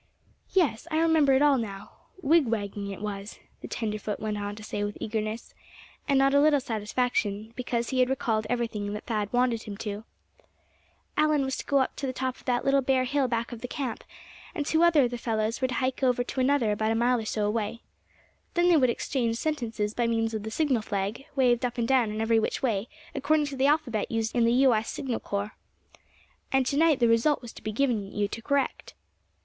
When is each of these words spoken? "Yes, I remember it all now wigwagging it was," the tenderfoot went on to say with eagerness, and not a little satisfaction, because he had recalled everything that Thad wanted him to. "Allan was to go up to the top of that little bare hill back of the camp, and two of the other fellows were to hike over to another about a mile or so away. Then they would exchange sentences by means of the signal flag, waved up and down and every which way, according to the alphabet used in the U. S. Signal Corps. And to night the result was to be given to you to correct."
"Yes, 0.51 0.87
I 0.89 0.97
remember 0.97 1.31
it 1.33 1.43
all 1.43 1.59
now 1.59 1.91
wigwagging 2.23 2.89
it 2.89 3.01
was," 3.01 3.37
the 3.61 3.67
tenderfoot 3.67 4.19
went 4.19 4.35
on 4.35 4.55
to 4.55 4.63
say 4.63 4.83
with 4.83 4.97
eagerness, 4.99 5.53
and 6.07 6.17
not 6.17 6.33
a 6.33 6.41
little 6.41 6.59
satisfaction, 6.59 7.53
because 7.55 7.89
he 7.89 7.99
had 7.99 8.09
recalled 8.09 8.47
everything 8.49 8.93
that 8.93 9.05
Thad 9.05 9.31
wanted 9.31 9.61
him 9.61 9.77
to. 9.77 10.03
"Allan 11.17 11.43
was 11.43 11.55
to 11.57 11.65
go 11.67 11.77
up 11.77 11.95
to 11.97 12.07
the 12.07 12.13
top 12.13 12.37
of 12.37 12.45
that 12.45 12.65
little 12.65 12.81
bare 12.81 13.03
hill 13.03 13.27
back 13.27 13.51
of 13.51 13.61
the 13.61 13.67
camp, 13.67 14.03
and 14.55 14.65
two 14.65 14.83
of 14.83 14.93
the 14.93 15.03
other 15.03 15.17
fellows 15.17 15.61
were 15.61 15.67
to 15.67 15.75
hike 15.75 16.01
over 16.01 16.23
to 16.23 16.39
another 16.39 16.71
about 16.71 16.91
a 16.91 16.95
mile 16.95 17.19
or 17.19 17.25
so 17.25 17.45
away. 17.45 17.83
Then 18.55 18.69
they 18.69 18.77
would 18.77 18.89
exchange 18.89 19.35
sentences 19.37 19.93
by 19.93 20.07
means 20.07 20.33
of 20.33 20.41
the 20.41 20.49
signal 20.49 20.81
flag, 20.81 21.25
waved 21.35 21.63
up 21.63 21.77
and 21.77 21.87
down 21.87 22.09
and 22.09 22.23
every 22.23 22.39
which 22.39 22.63
way, 22.63 22.87
according 23.13 23.45
to 23.45 23.55
the 23.55 23.67
alphabet 23.67 24.09
used 24.09 24.33
in 24.35 24.45
the 24.45 24.53
U. 24.53 24.73
S. 24.73 24.89
Signal 24.89 25.19
Corps. 25.19 25.51
And 26.51 26.65
to 26.65 26.75
night 26.75 26.99
the 26.99 27.07
result 27.07 27.43
was 27.43 27.53
to 27.53 27.61
be 27.61 27.71
given 27.71 28.09
to 28.09 28.17
you 28.17 28.27
to 28.29 28.41
correct." 28.41 28.95